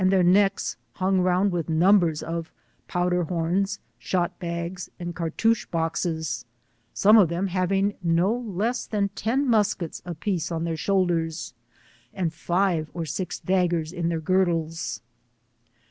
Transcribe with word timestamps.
their 0.03 0.23
necks 0.23 0.77
hung 0.93 1.19
round 1.21 1.51
with 1.51 1.69
numbers 1.69 2.23
of 2.23 2.51
powder 2.87 3.25
horns, 3.25 3.77
shot 3.99 4.39
bags, 4.39 4.89
and 4.99 5.13
cartouch 5.13 5.69
boxes, 5.69 6.43
some 6.91 7.19
of 7.19 7.29
them 7.29 7.45
having 7.49 7.93
no 8.01 8.33
less 8.35 8.87
thaa 8.87 9.09
ten 9.13 9.47
muskets 9.47 10.01
a 10.03 10.09
f 10.09 10.19
iece 10.27 10.51
on 10.51 10.63
their 10.63 10.75
shoulders, 10.75 11.53
and 12.15 12.33
five 12.33 12.89
or 12.95 13.05
six 13.05 13.39
dagger* 13.39 13.83
in 13.93 14.09
their 14.09 14.19
girdles. 14.19 15.01